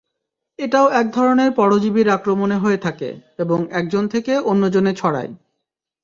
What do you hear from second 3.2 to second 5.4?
এবং একজন থেকে অন্যজনে ছড়ায়।